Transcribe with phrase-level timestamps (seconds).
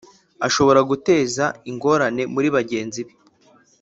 [0.47, 3.13] Ashobora guteza ingorane muri bagenzi be